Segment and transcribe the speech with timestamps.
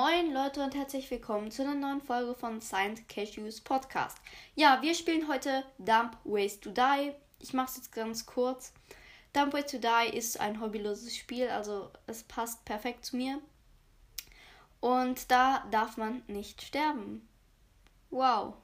[0.00, 4.16] Moin Leute und herzlich willkommen zu einer neuen Folge von Science Cashews Podcast.
[4.54, 7.10] Ja, wir spielen heute Dump Ways to Die.
[7.40, 8.72] Ich mache es jetzt ganz kurz.
[9.32, 13.40] Dump Ways to Die ist ein hobbyloses Spiel, also es passt perfekt zu mir.
[14.78, 17.28] Und da darf man nicht sterben.
[18.10, 18.54] Wow.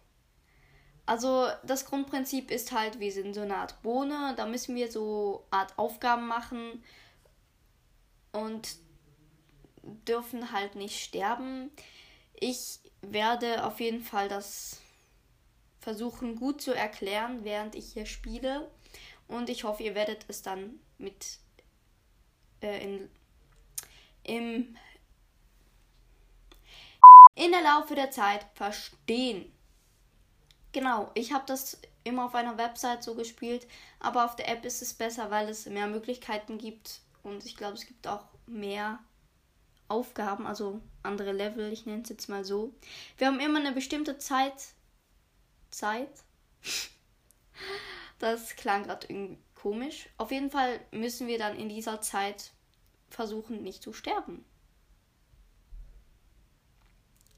[1.05, 5.45] Also das Grundprinzip ist halt, wir sind so eine Art Bohne, da müssen wir so
[5.51, 6.85] Art Aufgaben machen
[8.31, 8.84] und
[10.07, 11.71] dürfen halt nicht sterben.
[12.35, 14.81] Ich werde auf jeden Fall das
[15.81, 18.71] versuchen gut zu erklären, während ich hier spiele.
[19.29, 21.39] Und ich hoffe, ihr werdet es dann mit
[22.63, 23.11] äh, in,
[24.23, 24.77] im
[27.35, 29.53] in der Laufe der Zeit verstehen.
[30.73, 33.67] Genau, ich habe das immer auf einer Website so gespielt,
[33.99, 37.75] aber auf der App ist es besser, weil es mehr Möglichkeiten gibt und ich glaube,
[37.75, 38.99] es gibt auch mehr
[39.95, 42.75] Aufgaben, also andere Level, ich nenne es jetzt mal so.
[43.17, 44.75] Wir haben immer eine bestimmte Zeit.
[45.71, 46.11] Zeit?
[48.19, 50.09] Das klang gerade irgendwie komisch.
[50.19, 52.53] Auf jeden Fall müssen wir dann in dieser Zeit
[53.09, 54.45] versuchen, nicht zu sterben.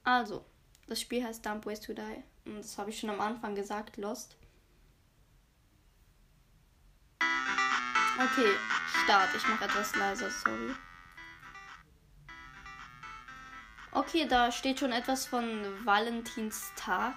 [0.05, 0.45] Also,
[0.87, 2.23] das Spiel heißt Dump Ways to Die.
[2.45, 4.37] Und das habe ich schon am Anfang gesagt, Lost.
[8.19, 8.53] Okay,
[9.05, 9.29] Start.
[9.37, 10.75] Ich mache etwas leiser, sorry.
[13.97, 17.15] Okay, da steht schon etwas von Valentinstag.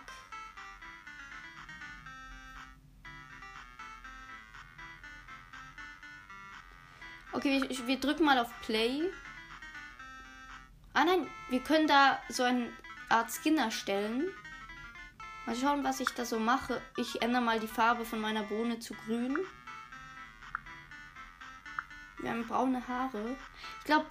[7.34, 9.02] Okay, wir, wir drücken mal auf Play.
[10.94, 12.72] Ah nein, wir können da so eine
[13.10, 14.30] Art Skin erstellen.
[15.46, 16.82] Mal schauen, was ich da so mache.
[16.96, 19.38] Ich ändere mal die Farbe von meiner Bohne zu grün.
[22.20, 23.36] Wir haben braune Haare.
[23.80, 24.06] Ich glaube,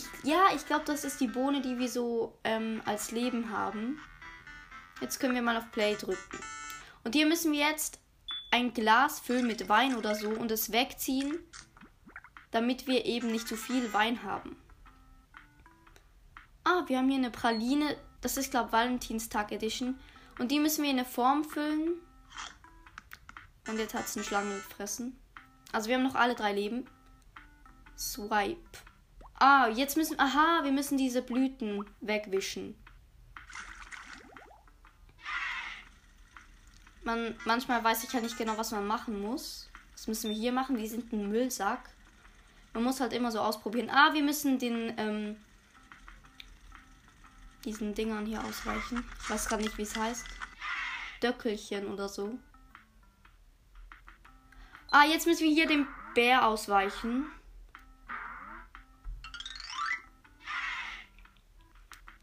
[0.00, 4.00] ich, ja, ich glaube, das ist die Bohne, die wir so ähm, als Leben haben.
[5.00, 6.38] Jetzt können wir mal auf Play drücken.
[7.04, 8.00] Und hier müssen wir jetzt
[8.50, 11.38] ein Glas füllen mit Wein oder so und es wegziehen,
[12.50, 14.56] damit wir eben nicht zu viel Wein haben.
[16.64, 17.96] Ah, wir haben hier eine Praline.
[18.20, 19.98] Das ist, glaube ich, Valentinstag Edition.
[20.38, 22.00] Und die müssen wir in eine Form füllen.
[23.68, 25.18] Und jetzt hat es eine Schlange gefressen.
[25.72, 26.86] Also wir haben noch alle drei Leben.
[27.96, 28.89] Swipe.
[29.40, 30.20] Ah, jetzt müssen.
[30.20, 32.76] Aha, wir müssen diese Blüten wegwischen.
[37.02, 39.70] Man, manchmal weiß ich ja nicht genau, was man machen muss.
[39.92, 40.76] Das müssen wir hier machen.
[40.76, 41.88] Die sind ein Müllsack.
[42.74, 43.88] Man muss halt immer so ausprobieren.
[43.88, 45.36] Ah, wir müssen den, ähm,
[47.64, 49.02] diesen Dingern hier ausweichen.
[49.22, 50.26] Ich weiß gerade nicht, wie es heißt.
[51.22, 52.38] Döckelchen oder so.
[54.90, 57.24] Ah, jetzt müssen wir hier dem Bär ausweichen.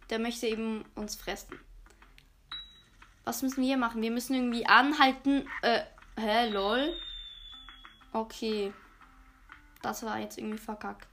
[0.10, 1.60] Der möchte eben uns fressen.
[3.26, 4.02] Was müssen wir machen?
[4.02, 5.48] Wir müssen irgendwie anhalten.
[5.62, 5.82] Äh,
[6.18, 6.94] hä, lol?
[8.14, 8.74] Okay.
[9.82, 11.08] Das war jetzt irgendwie verkackt.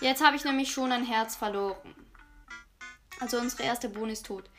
[0.00, 1.94] Jetzt habe ich nämlich schon ein Herz verloren.
[3.20, 4.50] Also unsere erste Bohne ist tot.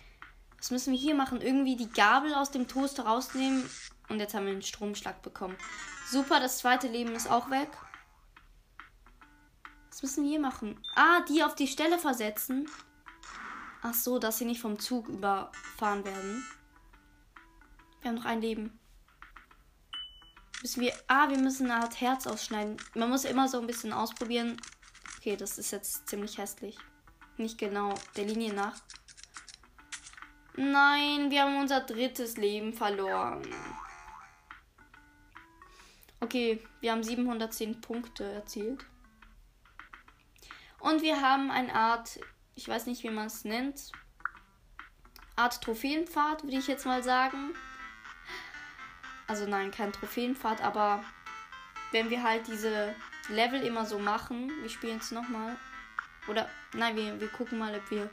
[0.57, 1.41] Was müssen wir hier machen?
[1.41, 3.69] Irgendwie die Gabel aus dem Toaster rausnehmen.
[4.09, 5.57] Und jetzt haben wir einen Stromschlag bekommen.
[6.09, 7.69] Super, das zweite Leben ist auch weg.
[9.89, 10.79] Was müssen wir hier machen?
[10.95, 12.69] Ah, die auf die Stelle versetzen.
[13.87, 16.43] Ach so, dass sie nicht vom Zug überfahren werden.
[18.01, 18.79] Wir haben noch ein Leben.
[20.63, 20.91] Müssen wir.
[21.05, 22.77] Ah, wir müssen eine Art Herz ausschneiden.
[22.95, 24.59] Man muss immer so ein bisschen ausprobieren.
[25.19, 26.79] Okay, das ist jetzt ziemlich hässlich.
[27.37, 28.73] Nicht genau der Linie nach.
[30.55, 33.47] Nein, wir haben unser drittes Leben verloren.
[36.21, 38.83] Okay, wir haben 710 Punkte erzielt.
[40.79, 42.19] Und wir haben eine Art
[42.55, 43.91] ich weiß nicht, wie man es nennt.
[45.35, 47.53] Art Trophäenpfad, würde ich jetzt mal sagen.
[49.27, 51.03] Also nein, kein Trophäenpfad, aber
[51.91, 52.95] wenn wir halt diese
[53.29, 55.57] Level immer so machen, wir spielen es nochmal.
[56.27, 58.09] Oder nein, wir, wir gucken mal, ob wir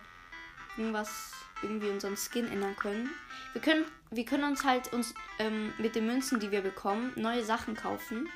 [0.76, 3.10] irgendwas, irgendwie unseren Skin ändern können.
[3.52, 7.44] Wir können, wir können uns halt uns ähm, mit den Münzen, die wir bekommen, neue
[7.44, 8.28] Sachen kaufen.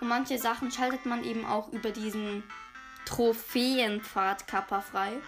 [0.00, 2.42] Und manche Sachen schaltet man eben auch über diesen
[3.04, 5.20] Trophäenpfad Kappa frei.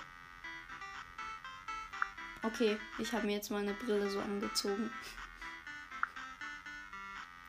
[2.43, 4.91] Okay, ich habe mir jetzt meine Brille so angezogen.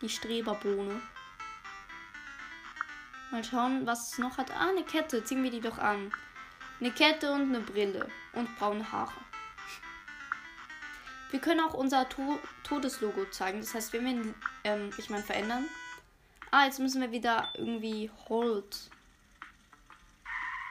[0.01, 1.01] Die Streberbohne.
[3.31, 4.51] Mal schauen, was es noch hat.
[4.51, 5.24] Ah, eine Kette.
[5.24, 6.12] Ziehen wir die doch an.
[6.79, 8.09] Eine Kette und eine Brille.
[8.33, 9.13] Und braune Haare.
[11.31, 13.59] Wir können auch unser to Todeslogo zeigen.
[13.59, 15.65] Das heißt, wenn wir ihn, ähm, ich meine, verändern.
[16.51, 18.89] Ah, jetzt müssen wir wieder irgendwie Hold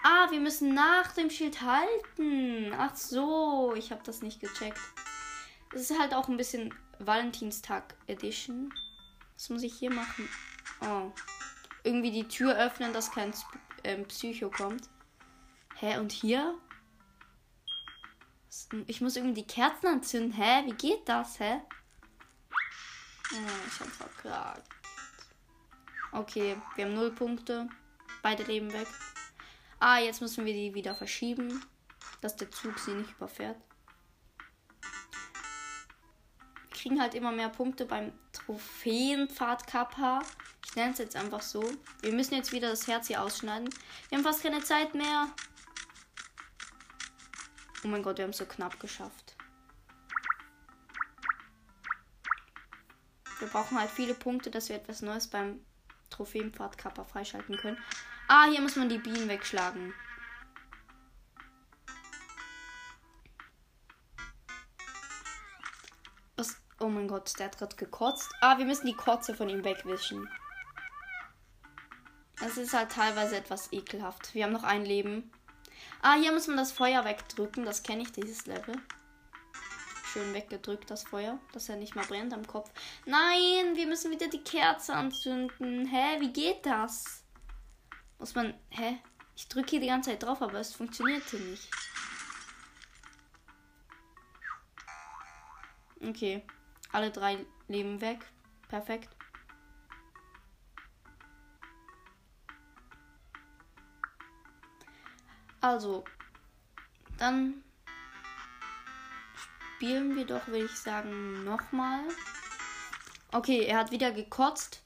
[0.08, 2.72] Ah, wir müssen nach dem Schild halten.
[2.78, 4.78] Ach so, ich habe das nicht gecheckt.
[5.74, 8.72] Es ist halt auch ein bisschen Valentinstag Edition.
[9.34, 10.28] Was muss ich hier machen?
[10.80, 11.10] Oh.
[11.82, 13.34] Irgendwie die Tür öffnen, dass kein
[13.82, 14.88] ähm, Psycho kommt.
[15.74, 16.56] Hä, und hier?
[18.86, 20.30] Ich muss irgendwie die Kerzen anzünden.
[20.30, 21.60] Hä, wie geht das, hä?
[23.32, 24.68] Oh, ich hab verklagt.
[26.12, 27.68] Okay, wir haben null Punkte.
[28.22, 28.86] Beide Leben weg.
[29.78, 31.62] Ah, jetzt müssen wir die wieder verschieben,
[32.23, 33.58] dass der Zug sie nicht überfährt.
[36.69, 40.23] Wir kriegen halt immer mehr Punkte beim Trophäenpfad Kappa.
[40.64, 41.62] Ich nenne es jetzt einfach so.
[42.00, 43.69] Wir müssen jetzt wieder das Herz hier ausschneiden.
[44.08, 45.28] Wir haben fast keine Zeit mehr.
[47.84, 49.37] Oh mein Gott, wir haben es so knapp geschafft.
[53.38, 55.61] Wir brauchen halt viele Punkte, dass wir etwas Neues beim
[56.08, 57.78] Trophäenpfad Kappa freischalten können.
[58.28, 59.94] Ah, hier muss man die Bienen wegschlagen.
[66.37, 66.56] Was?
[66.81, 68.32] Oh mein Gott, der hat gerade gekotzt.
[68.40, 70.28] Ah, wir müssen die Kotze von ihm wegwischen.
[72.44, 74.34] Es ist halt teilweise etwas ekelhaft.
[74.34, 75.31] Wir haben noch ein Leben.
[76.02, 77.64] Ah, hier muss man das Feuer wegdrücken.
[77.64, 78.75] Das kenne ich, dieses Level.
[80.12, 82.70] Schön weggedrückt, das Feuer, dass er nicht mehr brennt am Kopf.
[83.05, 85.87] Nein, wir müssen wieder die Kerze anzünden.
[85.87, 87.25] Hä, wie geht das?
[88.18, 88.54] Muss man.
[88.70, 88.98] Hä?
[89.34, 91.70] Ich drücke hier die ganze Zeit drauf, aber es funktionierte nicht.
[96.00, 96.42] Okay.
[96.92, 98.24] Alle drei Leben weg.
[98.68, 99.10] Perfekt.
[105.60, 106.04] Also,
[107.18, 107.64] dann
[109.76, 112.00] spielen wir doch, würde ich sagen, nochmal.
[113.32, 114.82] Okay, er hat wieder gekotzt.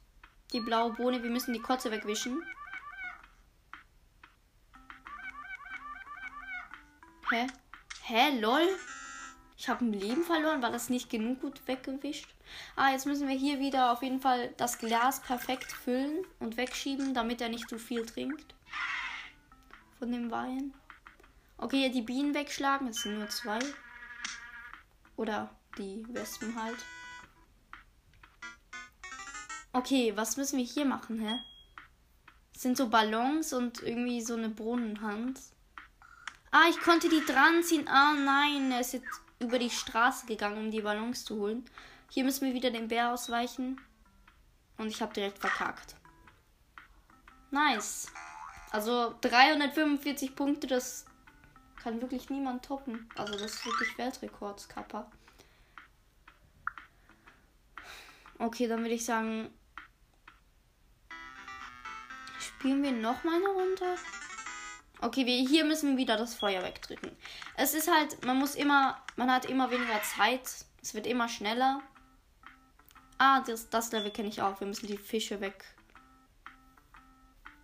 [0.52, 1.22] Die blaue Bohne.
[1.22, 2.42] Wir müssen die Kotze wegwischen.
[7.30, 7.46] Hä?
[8.02, 8.68] Hä, lol?
[9.56, 10.62] Ich habe ein Leben verloren.
[10.62, 12.28] War das nicht genug gut weggewischt?
[12.74, 17.14] Ah, jetzt müssen wir hier wieder auf jeden Fall das Glas perfekt füllen und wegschieben,
[17.14, 18.54] damit er nicht zu viel trinkt.
[20.00, 20.74] Von dem Wein.
[21.56, 22.88] Okay, die Bienen wegschlagen.
[22.88, 23.60] Es sind nur zwei.
[25.16, 26.78] Oder die Wespen halt.
[29.72, 31.38] Okay, was müssen wir hier machen, hä?
[32.52, 35.38] Es sind so Ballons und irgendwie so eine Brunnenhand.
[36.50, 37.86] Ah, ich konnte die dran ziehen.
[37.88, 38.70] Ah, nein.
[38.72, 41.64] Er ist jetzt über die Straße gegangen, um die Ballons zu holen.
[42.10, 43.80] Hier müssen wir wieder den Bär ausweichen.
[44.76, 45.94] Und ich habe direkt verkackt.
[47.50, 48.08] Nice.
[48.70, 51.04] Also 345 Punkte, das
[51.82, 53.08] kann wirklich niemand toppen.
[53.16, 55.10] Also das ist wirklich Weltrekordskapper.
[58.38, 59.52] Okay, dann würde ich sagen,
[62.38, 63.96] spielen wir noch mal eine Runde.
[65.02, 67.10] Okay, wir, hier müssen wir wieder das Feuer wegdrücken.
[67.56, 70.42] Es ist halt, man muss immer, man hat immer weniger Zeit.
[70.82, 71.80] Es wird immer schneller.
[73.16, 74.60] Ah, das, das Level kenne ich auch.
[74.60, 75.64] Wir müssen die Fische weg.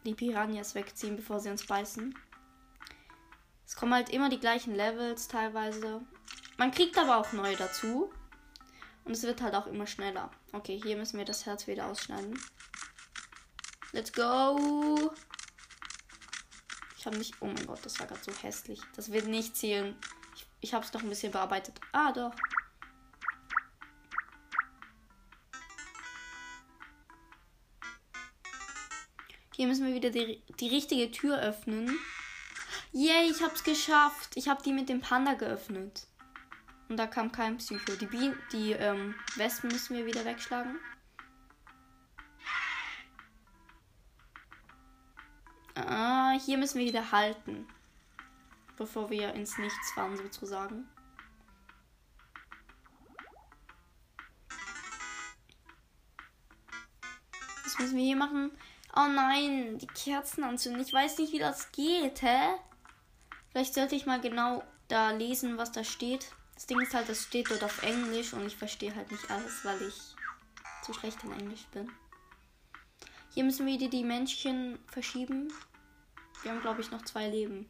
[0.04, 2.14] Die Piranhas wegziehen, bevor sie uns beißen.
[3.66, 6.00] Es kommen halt immer die gleichen Levels teilweise.
[6.56, 8.12] Man kriegt aber auch neue dazu.
[9.04, 10.30] Und es wird halt auch immer schneller.
[10.52, 12.38] Okay, hier müssen wir das Herz wieder ausschneiden.
[13.92, 15.12] Let's go!
[17.06, 17.32] Habe mich.
[17.40, 18.80] Oh mein Gott, das war gerade so hässlich.
[18.94, 19.96] Das wird nicht zählen.
[20.34, 21.80] Ich, ich habe es doch ein bisschen bearbeitet.
[21.92, 22.34] Ah, doch.
[29.54, 31.98] Hier müssen wir wieder die, die richtige Tür öffnen.
[32.92, 34.30] Yay, ich hab's geschafft.
[34.34, 36.06] Ich habe die mit dem Panda geöffnet.
[36.88, 37.96] Und da kam kein Psycho.
[37.96, 40.78] Die, Bienen, die ähm, Wespen müssen wir wieder wegschlagen.
[46.46, 47.66] Hier müssen wir wieder halten.
[48.76, 50.88] Bevor wir ins Nichts fahren, sozusagen.
[57.64, 58.52] Was müssen wir hier machen?
[58.94, 60.80] Oh nein, die Kerzen anzünden.
[60.80, 62.54] Ich weiß nicht, wie das geht, hä?
[63.50, 66.30] Vielleicht sollte ich mal genau da lesen, was da steht.
[66.54, 69.64] Das Ding ist halt, das steht dort auf Englisch und ich verstehe halt nicht alles,
[69.64, 70.14] weil ich
[70.84, 71.90] zu schlecht in Englisch bin.
[73.34, 75.52] Hier müssen wir wieder die Männchen verschieben.
[76.46, 77.68] Wir haben, glaube ich, noch zwei Leben.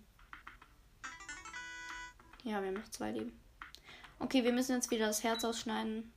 [2.42, 3.40] Ja, wir haben noch zwei Leben.
[4.18, 6.12] Okay, wir müssen jetzt wieder das Herz ausschneiden.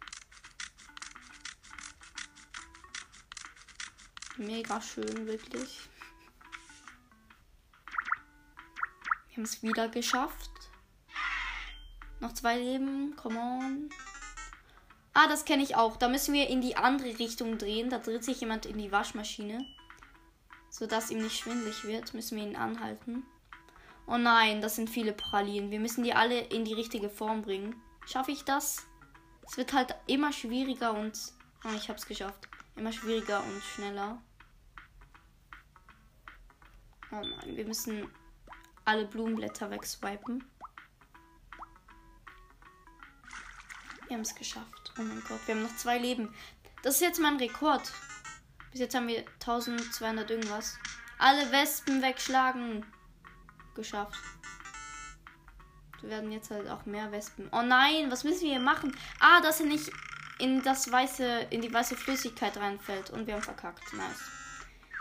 [4.35, 5.87] Mega schön, wirklich.
[9.29, 10.51] Wir haben es wieder geschafft.
[12.19, 13.15] Noch zwei Leben.
[13.15, 13.89] Come on.
[15.13, 15.95] Ah, das kenne ich auch.
[15.95, 17.89] Da müssen wir in die andere Richtung drehen.
[17.89, 19.65] Da dreht sich jemand in die Waschmaschine.
[20.69, 23.23] Sodass ihm nicht schwindlig wird, müssen wir ihn anhalten.
[24.07, 25.71] Oh nein, das sind viele Pralinen.
[25.71, 27.75] Wir müssen die alle in die richtige Form bringen.
[28.05, 28.87] Schaffe ich das?
[29.47, 31.17] Es wird halt immer schwieriger und.
[31.63, 32.47] Oh, ich hab's geschafft.
[32.75, 34.21] Immer schwieriger und schneller.
[37.11, 38.07] Oh nein, wir müssen
[38.85, 40.43] alle Blumenblätter wegswipen.
[44.07, 44.93] Wir haben es geschafft.
[44.97, 46.33] Oh mein Gott, wir haben noch zwei Leben.
[46.81, 47.91] Das ist jetzt mein Rekord.
[48.71, 50.77] Bis jetzt haben wir 1200 irgendwas.
[51.17, 52.85] Alle Wespen wegschlagen.
[53.75, 54.19] Geschafft.
[56.01, 57.49] Wir werden jetzt halt auch mehr Wespen.
[57.51, 58.95] Oh nein, was müssen wir hier machen?
[59.19, 59.91] Ah, dass er nicht
[60.39, 63.09] in das weiße, in die weiße Flüssigkeit reinfällt.
[63.09, 63.93] Und wir haben verkackt.
[63.93, 64.31] Nice.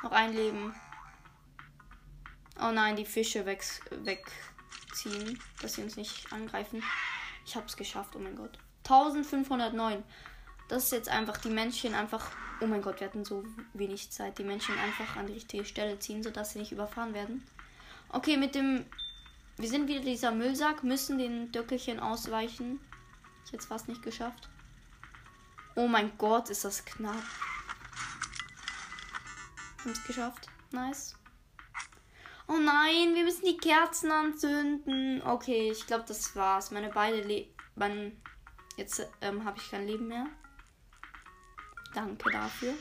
[0.03, 0.75] Noch ein Leben.
[2.61, 6.83] Oh nein, die Fische weg, wegziehen, dass sie uns nicht angreifen.
[7.47, 8.59] Ich hab's geschafft, oh mein Gott.
[8.85, 10.03] 1509.
[10.69, 12.31] Das ist jetzt einfach die Männchen einfach.
[12.61, 14.39] Oh mein Gott, wir hatten so wenig Zeit.
[14.39, 17.47] Die Männchen einfach an die richtige Stelle ziehen, sodass sie nicht überfahren werden.
[18.11, 18.85] Okay, mit dem.
[19.57, 22.81] Wir sind wieder dieser Müllsack, müssen den Döckelchen ausweichen.
[23.45, 24.49] Ich jetzt fast nicht geschafft.
[25.75, 27.15] Oh mein Gott, ist das knapp.
[29.81, 30.49] Haben es geschafft.
[30.71, 31.17] Nice.
[32.47, 35.23] Oh nein, wir müssen die Kerzen anzünden.
[35.23, 36.71] Okay, ich glaube, das war's.
[36.71, 38.23] Meine beide Leben.
[38.77, 40.27] Jetzt ähm, habe ich kein Leben mehr.
[41.99, 42.75] Danke dafür.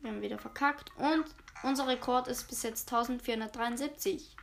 [0.00, 0.90] Wir haben wieder verkackt.
[0.96, 1.26] Und
[1.62, 4.34] unser Rekord ist bis jetzt 1473.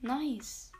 [0.00, 0.72] Nice.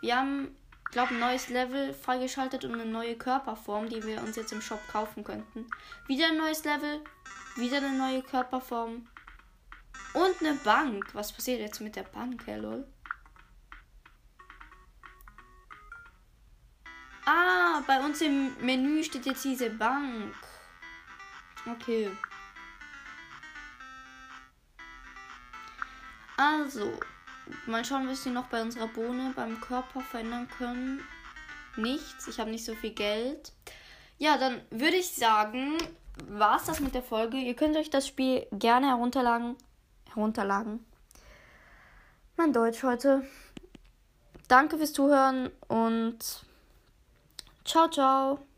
[0.00, 0.56] Wir haben,
[0.92, 4.80] glaube ein neues Level freigeschaltet und eine neue Körperform, die wir uns jetzt im Shop
[4.86, 5.66] kaufen könnten.
[6.06, 7.02] Wieder ein neues Level.
[7.56, 9.08] Wieder eine neue Körperform.
[10.14, 11.16] Und eine Bank.
[11.16, 12.86] Was passiert jetzt mit der Bank, hey, lol?
[17.86, 20.34] Bei uns im Menü steht jetzt diese Bank.
[21.70, 22.10] Okay.
[26.36, 26.92] Also,
[27.66, 31.02] mal schauen, was wir noch bei unserer Bohne beim Körper verändern können.
[31.76, 32.28] Nichts.
[32.28, 33.52] Ich habe nicht so viel Geld.
[34.18, 35.78] Ja, dann würde ich sagen,
[36.28, 37.36] war es das mit der Folge.
[37.36, 39.56] Ihr könnt euch das Spiel gerne herunterladen
[40.18, 40.84] herunterladen.
[42.36, 43.24] Mein Deutsch heute.
[44.48, 46.44] Danke fürs Zuhören und
[47.68, 48.48] ciao, ciao.